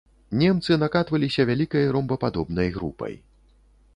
Немцы 0.41 0.77
накатваліся 0.83 1.41
вялікай 1.49 1.85
ромбападобнай 1.97 2.69
групай. 2.79 3.13